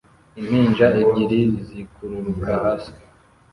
impinja 0.39 0.87
ebyiri 1.01 1.41
zikururuka 1.67 2.49
hasi 2.63 2.93